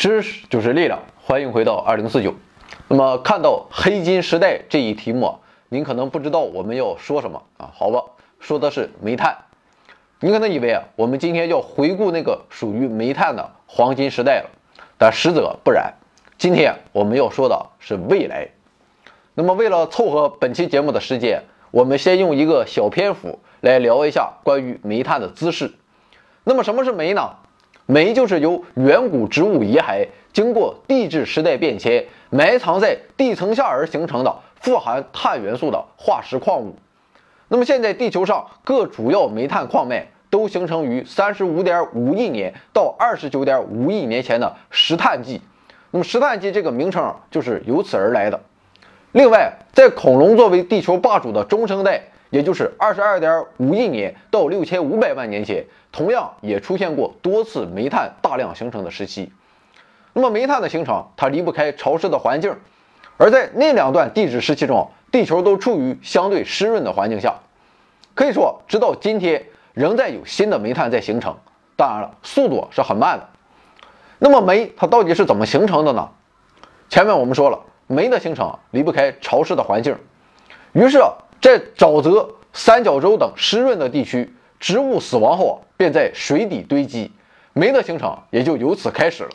[0.00, 2.34] 知识就是力量，欢迎回到二零四九。
[2.88, 7.70] 那么看到黑金时代这一题目，您可能不知道我们要说什么啊？
[7.74, 8.02] 好吧，
[8.38, 9.36] 说的是煤炭。
[10.20, 14.48] 你可能以为啊，我们今天要回顾那个属于煤炭的黄金时代了，
[14.96, 15.92] 但实则不然。
[16.38, 18.48] 今天我们要说的是未来。
[19.34, 25.74] 那么为了凑合本期节目的时间，我们先用一个小篇幅来聊一下关于煤炭的姿势。
[26.44, 27.34] 那么什么是煤呢？
[27.86, 36.76] 煤就是由远古植物遗骸经过地质时代变迁，埋藏在地层下而形成的富含碳元素的化石矿物。
[37.48, 45.40] 那么现在地球上各主要煤炭矿脉都形成于三十五点五亿年到二十九点五亿年前的石炭纪。
[45.90, 48.40] 那么石炭纪这个名称就是由此而来的。
[49.10, 52.00] 另外，在恐龙作为地球霸主的中生代。
[52.30, 59.32] 也就是二十二点五亿年到六千五百万年前，同样也出现过多次煤炭大量形成的时期。
[60.12, 62.56] 那么煤炭的形成，它离不开潮湿的环境，
[63.16, 67.34] 而在那两段地质时期中，地球都处于相对湿润的环境下，
[68.14, 71.36] 可以说直到今天仍在有新的煤炭在形成。
[71.74, 73.28] 当然了，速度是很慢的。
[74.20, 76.08] 那么煤它到底是怎么形成的呢？
[76.88, 77.58] 前面我们说了，
[77.88, 79.96] 煤的形成离不开潮湿的环境，
[80.72, 81.02] 于是。
[81.40, 87.10] 在沼泽、三角洲等湿润的地区，植物死亡后啊便在水底堆积，
[87.54, 89.30] 煤的形成也就由此开始了。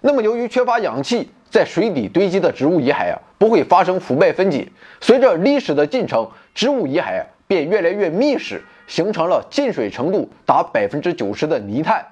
[0.00, 4.68] 那么，由于缺乏氧气，在水底堆积的植物遗骸啊，不会发生腐败分解。
[5.00, 12.06] 随着历史的进程，植物遗骸啊便越来越密实，形成了进水程度达百分之九十的泥炭。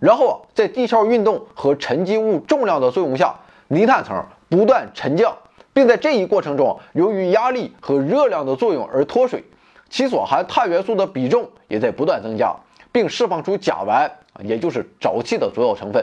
[0.00, 3.36] 然后啊，在地壳运动和沉积物重量的作用下，
[3.68, 5.36] 泥炭层不断沉降。
[5.76, 9.44] 并在这一过程中，由于压力和热量的作用而脱水，
[9.90, 12.56] 其所含碳元素的比重也在不断增加，
[12.90, 14.10] 并释放出甲烷，
[14.42, 16.02] 也就是沼气的主要成分。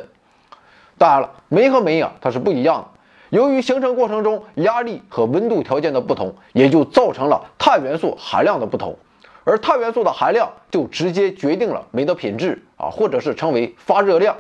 [1.00, 2.88] 当然了，煤和煤啊，它是不一样的。
[3.32, 8.96] 由于形成过程中压力和温度条件的不同，也就造成了碳元素含量的不同，
[9.44, 14.38] 而碳元素的含量就直接决定了煤的品质啊，或者是称为发热量，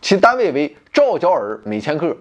[0.00, 2.16] 其单位为兆焦耳每千克。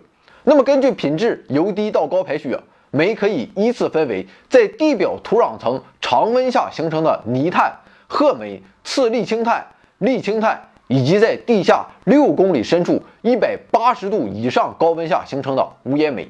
[0.47, 2.55] 那么根据品质由低到高排序，
[2.91, 7.73] 煤可以依次分为在地表土壤层常温下形成的泥炭、
[8.07, 9.65] 褐煤、次沥青炭、
[9.99, 16.29] 沥青炭，以及在地下六公里深处一百八十度以上高温下形成的无烟煤。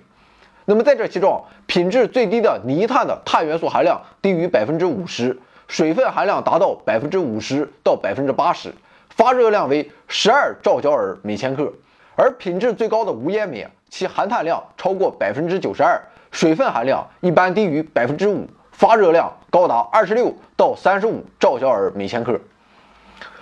[0.63, 5.37] 那么在这其中，品质最低的泥炭的碳元素含量低于百分之五十，
[5.67, 8.73] 水分含量达到百分之五十到百分之八十，
[9.09, 11.73] 发热量为十二兆焦耳每千克。
[12.15, 13.67] 而品质最高的无烟煤。
[13.87, 22.37] 其含碳量超过百分之九十二，水分含量一般低于百分之五，发热量高达二十六到三十五兆焦耳每千克。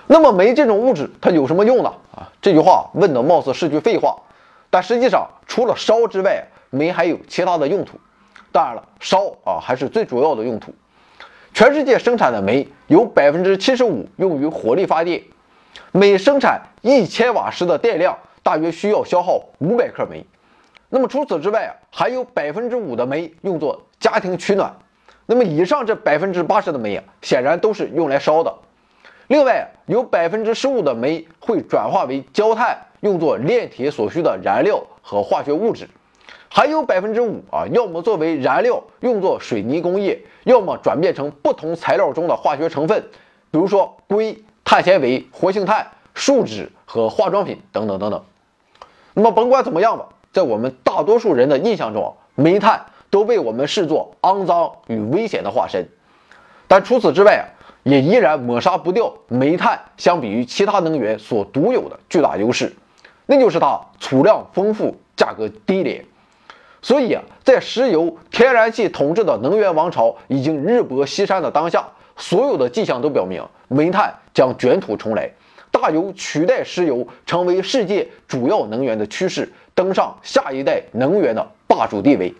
[0.06, 1.92] 那么煤这种物质它有什么用呢？
[2.16, 4.16] 啊，这句话问的貌似是句废话，
[4.70, 8.00] 但实际上除了烧之外，煤还有其他的用途。
[8.52, 10.72] 当然了，烧啊还是最主要的用途。
[11.52, 15.24] 全世界生产的煤有百分之七十五用于火力发电，
[15.92, 20.24] 每生产一千瓦时的电量，大约需要消耗五百克煤。
[20.90, 24.76] 那么除此之外啊，还有百分之五的煤用作家庭取暖。
[25.26, 28.54] 那么以上这百分之八十的煤啊，显然都是用来烧的。
[29.28, 35.90] 另外有百分之十五的煤会转化为焦炭，用作炼铁所需的燃料和化学物质。
[36.50, 43.02] 还有百分之五啊，要么作为燃料用作水泥工业，要么转变成不同材料中的化学成分，
[43.50, 48.24] 比如说硅、碳纤维、活性炭、树脂和化妆品等等等等。
[49.14, 50.10] 那么甭管怎么样吧。
[50.32, 55.88] 在我们大多数人的印象中，煤炭都被我们视作肮脏与危险的化身。
[56.68, 57.46] 但除此之外啊，
[57.84, 62.76] 也依然抹杀不掉煤炭相比于其他能源所独有的巨大优势，
[63.28, 66.04] 那就是它储量丰富、价格低廉。
[66.82, 71.88] 所以啊，在石油、天然气统治的能源王朝已经日薄西山的当下，
[72.18, 75.30] 所有的迹象都表明，煤炭将卷土重来，
[75.74, 79.52] 大油取代石油成为世界主要能源的趋势。
[79.76, 82.32] 登上下一代能源的霸主地位。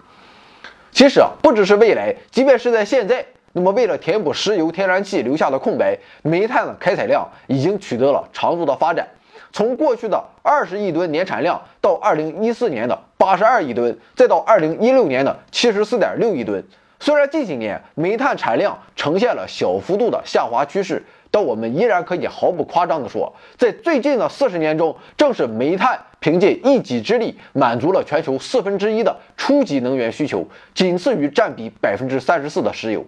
[0.92, 9.08] 其实啊，不只是未来，即便是在现在，那么为了填补石油、天然气留下的空白，煤炭的开采量已经取得了长足的发展。
[9.52, 16.64] 从过去的二十亿吨年产量，到二零一四年的八十二亿吨，再到二零一六年的七十四点六亿吨。
[17.00, 21.04] 虽然近几年煤炭产量呈现了小幅度的下滑趋势。
[21.34, 33.04] 但我们依然可以毫不夸张地说，在最近的四十年中，正是煤炭凭借一己之力满足了全球四分之一的初级能源需求，仅次于占比百分之三十四的石油。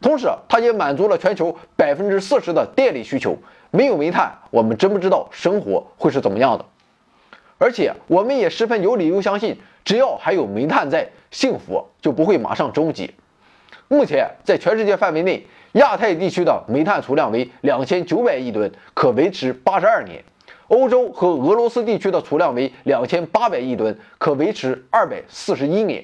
[0.00, 3.36] 同时，它也满足了全球百分之四十的电力需求。
[3.72, 6.64] 没有煤炭，我们真不知道生活会是怎么样的。
[7.58, 13.10] 而且我们也十分有理由相信，只要还有煤炭在，幸福就不会马上终结。
[13.88, 15.44] 目前在全世界范围内，
[15.74, 20.20] 亚太地区的煤炭储量为两千九百亿吨，可维持八十二年；
[20.68, 26.00] 欧洲和俄罗斯地区的储量为两千八百亿吨，可维持二百四十一年；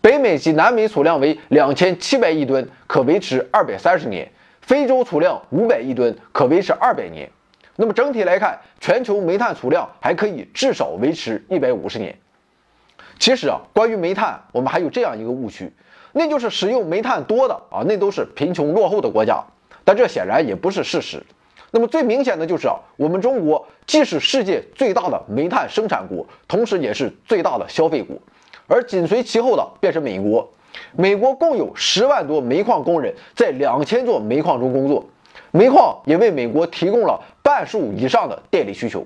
[0.00, 4.26] 北美及南美储量为两千七百亿吨，可维持二百三十年；
[4.62, 7.30] 非洲储量五百亿吨，可维持二百年。
[7.76, 12.16] 那么整体来看，全球煤炭储量还可以至少维持一百五十年。
[13.18, 15.70] 其实啊，关于煤炭，我们还有这样一个误区，
[16.14, 19.44] 那就是使用煤炭多的啊，那都是贫穷落后的国家。
[19.84, 21.22] 但这显然也不是事实。
[21.72, 28.16] 那么最明显的就是啊，我们中国既是世界最大的煤炭生产国，同时也是最大的消费国，
[28.68, 30.48] 而紧随其后的便是美国。
[30.96, 35.04] 美国共有十万多煤矿工人在两千座煤矿中工作。
[35.50, 39.04] 煤矿也为美国提供了半数以上的电力需求。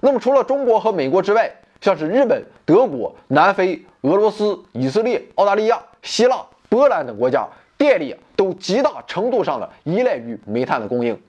[0.00, 1.50] 那么，除了中国和美国之外，
[1.80, 11.20] 像是日本、德国、南非、俄罗斯、以色列、澳大利亚、希腊、波兰等国家，电力都极大程度上的依赖于煤炭的供应。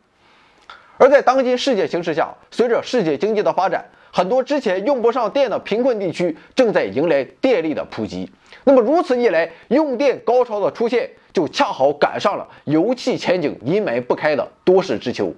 [0.97, 8.31] 而在当今世界形势下，随着世界经济的发展，很多之前用不上电的贫困地区正在迎来电力的普及。
[8.63, 11.09] 那么如此一来，用电高潮的出现。
[11.33, 15.33] 就恰好赶上了油气前景阴霾不开的多事之秋，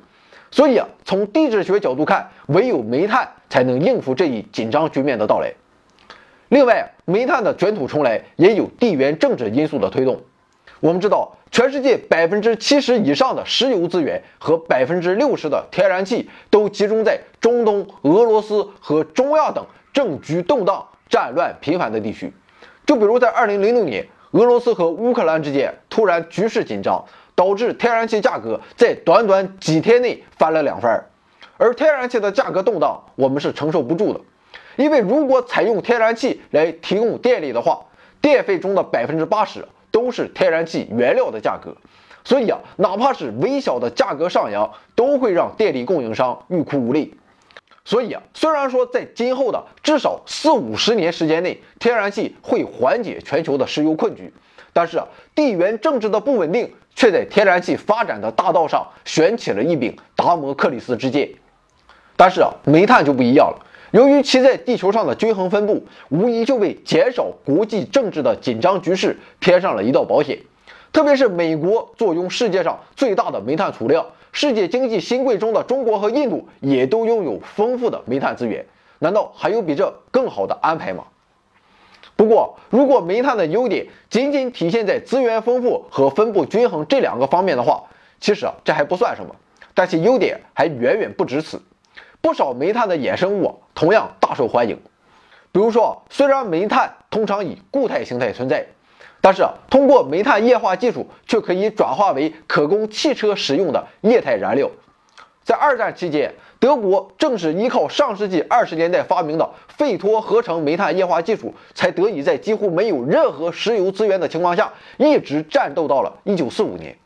[0.49, 5.53] 所以啊，从地质学角度看，唯有煤炭才能应付这一紧张局面的到来。
[6.53, 10.21] 另外，煤炭的卷土重来也有地缘政治因素的推动。
[10.81, 22.31] 我们知道，全世界百分之七十以上的石油资源和百分之六十的天然气都集中在中东、俄罗斯和中亚等政局动荡、战乱频繁的地区。
[22.85, 24.05] 就比如在二零零六年。
[24.33, 27.05] 俄罗斯和乌克兰之间突然局势紧张，
[27.35, 31.05] 导致天然气价格在短短几天内翻了两番。
[31.57, 34.19] 而天然气的价格动荡，我们是承受不住的，
[34.75, 37.85] 因为如果采用天然气来提供电力的话，
[38.21, 41.75] 电费中的百分之八十都是天然气原料的价格，
[42.23, 47.11] 所以啊，哪怕是微小的价格上扬，都会让电力供应商欲哭无泪。
[47.85, 54.33] 所以啊，虽然说在今后的至少四五十年时间内，天然气会缓解全球的石油困局，
[54.71, 55.05] 但是啊，
[55.35, 61.29] 地缘政治的不稳定却在天然气发展的大道上悬起了一柄达摩克里斯之剑。
[62.15, 70.39] 但是啊，煤炭就不一样了，由于其在地球上的均衡分布，无疑就为减少国际政治的紧张局势添上了一道保险。
[70.91, 74.03] 特别是美国坐拥世界上最大的煤炭储量。
[74.31, 78.65] 世界经济新贵中的中国和印度也都拥有丰富的煤炭资源，
[78.97, 81.03] 难道还有比这更好的安排吗？
[82.15, 87.83] 不过，如果煤炭的优点仅仅体现在资源丰富和分布均衡这两个方面的话，
[88.19, 89.35] 其实啊这还不算什么，
[89.75, 91.61] 但其优点还远远不止此。
[92.21, 94.79] 不少煤炭的衍生物同样大受欢迎，
[95.51, 98.65] 比如说，虽然煤炭通常以固态形态存在。
[99.25, 104.69] 但是，通过煤炭液化技术，却可以转化为可供汽车使用的液态燃料。
[105.45, 116.97] 在二战期间，德国正是依靠上世纪二十年代发明的费托合成煤炭液化技术，才得以在几乎没有任何石油资源的情况下，一直战斗到了一九四五年。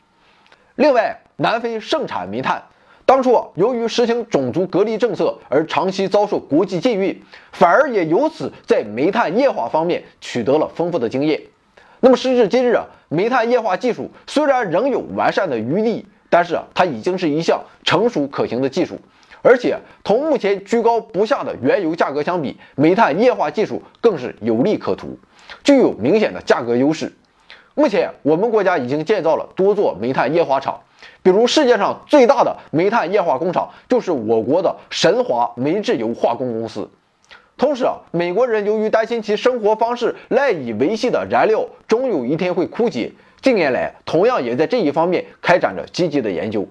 [0.74, 2.64] 另外，南非盛产煤炭，
[3.08, 7.18] 当初啊由于实行种族隔离政策而长期遭受国际禁运，
[7.52, 11.40] 反而也由此在煤炭液化方面取得了丰富的经验。
[12.00, 18.98] 那么时至今日啊，煤炭液化技术虽然仍有完善的余地，但是啊，它已经是一项成熟可行的技术，
[19.40, 25.18] 而且同目前居高不下的原油价格相比，煤炭液化技术更是有利可图，
[25.64, 27.10] 具有明显的价格优势。
[27.74, 30.78] 目前我们国家已经建造了多座煤炭液化厂，
[31.22, 36.88] 比如世界上最大的煤炭液化工厂就是我国的神华煤制油化工公司。
[37.56, 46.68] 同时啊，美国人由于担心其生活方式赖以维系的燃料终有一天会枯竭，近年来同样也在这一方面开展着积极的研究。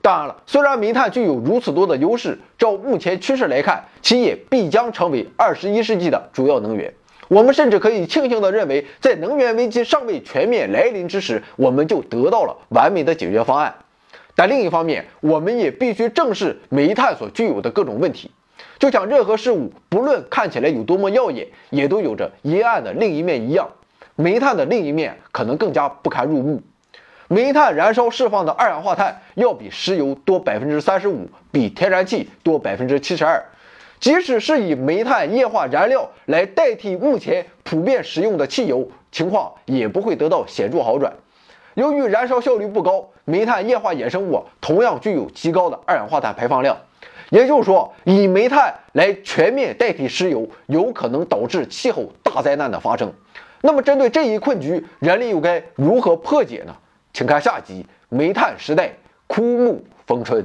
[0.00, 6.94] 当然了，虽然煤炭具有如此多的优势，照目前趋势来看，其也必将成为二十一世纪的主要能源。
[7.28, 13.74] 我们甚至可以庆幸地认为，在能源危机尚未全面来临之时，我们就得到了完美的解决方案。
[14.34, 18.30] 但另一方面，我们也必须正视煤炭所具有的各种问题。
[18.78, 23.68] 就像任何事物，不论看起来有多么耀眼，也都有着阴暗的另一面一样，
[24.14, 26.62] 煤炭的另一面可能更加不堪入目。
[27.28, 33.42] 煤炭燃烧释放的二氧化碳要比石油多百分之三十五，比天然气多百分之七十二。
[33.98, 41.12] 即使是以煤炭液化燃料来代替目前普遍使用的汽油，情况也不会得到显著好转。
[41.74, 46.76] 由于燃烧效率不高，煤炭液化衍生物同样具有极高的二氧化碳排放量。
[47.30, 53.12] 也就是说，以煤炭来全面代替石油，有可能导致气候大灾难的发生。
[53.62, 56.76] 那么，针对这一困局，人类又该如何破解呢？
[57.12, 58.92] 请看下集《煤炭时代
[59.26, 60.44] 枯木逢春》。